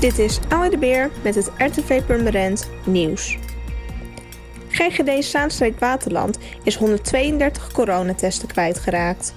Dit 0.00 0.18
is 0.18 0.38
Anne 0.48 0.70
de 0.70 0.78
Beer 0.78 1.10
met 1.22 1.34
het 1.34 1.50
RTV 1.58 2.02
Purmerend 2.02 2.70
nieuws. 2.84 3.38
GGD 4.68 5.24
Zaanstreek 5.24 5.78
Waterland 5.78 6.38
is 6.62 6.76
132 6.76 7.72
coronatesten 7.72 8.48
kwijtgeraakt. 8.48 9.34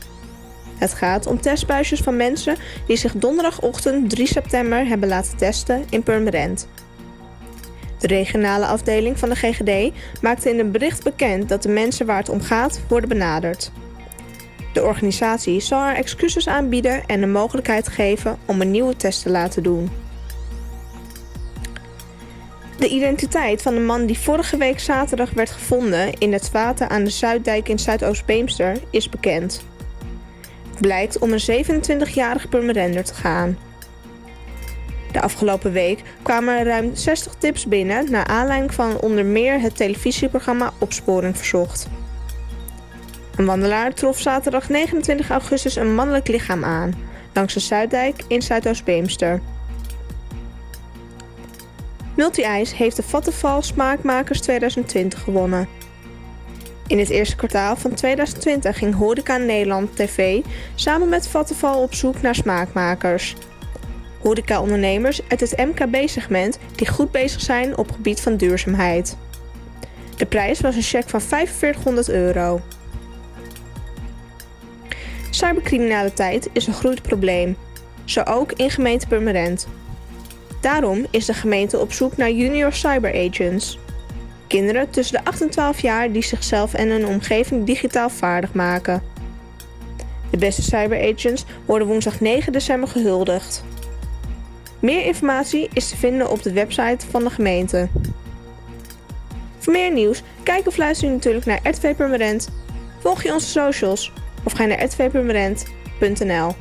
Het 0.78 0.94
gaat 0.94 1.28
om 1.28 1.42
testbuisjes 1.42 2.00
van 2.00 2.16
mensen 2.16 2.56
die 2.88 2.98
zich 2.98 3.14
donderdagochtend 3.14 4.10
3 4.10 4.28
september 4.28 4.86
hebben 4.86 5.10
laten 5.10 5.38
testen 5.38 5.86
in 5.90 6.04
Purmerend. 6.04 6.68
De 8.00 8.08
regionale 8.08 8.66
afdeling 8.66 9.20
van 9.20 9.30
de 9.30 9.36
GGD 9.36 9.94
maakte 10.22 10.50
in 10.50 10.60
een 10.60 10.72
bericht 10.72 11.04
bekend 11.04 11.50
dat 11.50 11.64
de 11.64 11.70
mensen 11.70 12.06
waar 12.06 12.18
het 12.18 12.30
om 12.30 12.42
gaat 12.42 12.82
worden 12.88 13.10
benaderd. 13.10 13.72
De 14.74 14.84
organisatie 14.84 15.60
zal 15.60 15.80
haar 15.80 15.96
excuses 15.96 16.48
aanbieden 16.48 17.06
en 17.06 17.20
de 17.20 17.28
mogelijkheid 17.28 17.88
geven 17.88 18.38
om 18.46 18.62
een 18.62 18.72
nieuwe 18.72 18.96
test 18.96 19.24
te 19.24 19.30
laten 19.30 19.64
doen. 19.64 20.03
De 22.78 22.88
identiteit 22.90 23.62
van 23.62 23.74
de 23.74 23.80
man 23.80 24.06
die 24.06 24.20
vorige 24.20 24.58
week 24.58 24.80
zaterdag 24.80 25.32
werd 25.32 25.50
gevonden 25.50 26.14
in 26.14 26.34
het 26.34 26.52
water 26.52 26.88
aan 26.88 27.04
de 27.04 27.10
Zuiddijk 27.10 27.70
in 27.70 27.80
Zuidoost-Beemster 27.80 28.78
is 28.90 29.10
bekend. 29.10 29.64
Het 30.70 30.82
blijkt 30.82 31.20
om 31.20 31.32
een 31.32 31.66
27-jarige 31.66 32.48
Purmerender 32.48 33.04
te 33.04 33.14
gaan. 33.14 33.58
De 35.12 35.22
afgelopen 35.22 35.72
week 35.72 36.02
kwamen 36.22 36.60
er 36.60 36.66
ruim 36.66 36.96
60 36.96 37.34
tips 37.38 37.66
binnen 37.68 38.12
naar 38.12 38.26
aanleiding 38.26 38.74
van 38.74 39.00
onder 39.00 39.26
meer 39.26 39.62
het 39.62 39.76
televisieprogramma 39.76 40.74
Opsporing 40.78 41.38
Verzocht. 41.38 41.88
Een 43.36 43.46
wandelaar 43.46 43.94
trof 43.94 44.20
zaterdag 44.20 44.70
29 44.70 45.30
augustus 45.30 45.76
een 45.76 45.96
mannelijk 45.96 46.28
lichaam 46.28 46.64
aan 46.64 46.94
langs 47.34 47.54
de 47.54 47.60
Zuiddijk 47.60 48.24
in 48.28 48.42
Zuidoost-Beemster. 48.42 49.42
Multi-Ice 52.16 52.76
heeft 52.76 52.96
de 52.96 53.04
Vattenfall 53.04 53.62
Smaakmakers 53.62 54.42
2020 54.42 55.24
gewonnen. 55.24 55.68
In 56.88 57.00
het 57.00 57.10
eerste 57.10 57.36
kwartaal 57.36 57.76
van 57.76 57.94
2020 57.94 58.78
ging 58.78 58.96
Horeca 58.96 59.38
Nederland 59.38 59.96
TV 59.96 60.42
samen 60.76 61.10
met 61.10 61.28
Vattenfall 61.28 61.82
op 61.82 61.94
zoek 61.94 62.22
naar 62.22 62.36
smaakmakers. 62.36 63.36
Horeca-ondernemers 64.20 65.22
uit 65.28 65.40
het 65.40 65.58
MKB-segment 65.58 66.60
die 66.76 66.88
goed 66.88 67.12
bezig 67.12 67.42
zijn 67.42 67.78
op 67.78 67.92
gebied 67.92 68.22
van 68.22 68.38
duurzaamheid. 68.38 69.18
De 70.18 70.26
prijs 70.26 70.62
was 70.62 70.76
een 70.76 70.82
cheque 70.82 71.10
van 71.10 71.22
4500 71.22 72.10
euro. 72.10 72.62
Cybercriminaliteit 75.30 76.50
is 76.52 76.68
een 76.68 76.74
groeiend 76.74 77.02
probleem, 77.02 77.58
zo 78.06 78.22
ook 78.22 78.52
in 78.52 78.70
gemeente 78.70 79.08
Purmerend. 79.08 79.68
Daarom 80.64 81.06
is 81.10 81.26
de 81.26 81.34
gemeente 81.34 81.80
op 81.80 81.92
zoek 81.92 82.18
naar 82.18 82.32
junior 82.32 82.74
cyberagents. 82.74 83.80
Kinderen 84.48 84.90
tussen 84.90 85.18
de 85.18 85.30
8 85.30 85.42
en 85.42 85.50
12 85.50 85.82
jaar 85.82 86.12
die 86.12 86.24
zichzelf 86.24 86.74
en 86.74 86.90
hun 86.90 87.08
omgeving 87.08 87.66
digitaal 87.66 88.10
vaardig 88.10 88.54
maken. 88.54 89.04
De 90.30 90.38
beste 90.38 90.62
cyberagents 90.62 91.46
worden 91.66 91.88
woensdag 91.88 92.20
9 92.20 92.52
december 92.52 92.90
gehuldigd. 92.90 93.64
Meer 94.80 95.06
informatie 95.06 95.70
is 95.74 95.90
te 95.90 95.98
vinden 95.98 96.30
op 96.30 96.44
de 96.44 96.54
website 96.54 97.06
van 97.10 97.24
de 97.24 97.30
gemeente. 97.30 97.88
Voor 99.58 99.74
meer 99.74 99.92
nieuws, 99.92 100.24
kijk 100.44 100.68
of 100.68 100.78
luister 100.78 101.08
je 101.08 101.14
natuurlijk 101.14 101.46
naar 101.46 101.60
RTV 101.64 101.96
Permanent. 101.96 102.50
Volg 103.00 103.24
je 103.24 103.34
onze 103.34 103.48
socials 103.48 104.12
of 104.44 104.52
ga 104.52 104.66
naar 104.66 104.84
rtvpermanent.nl. 104.84 106.56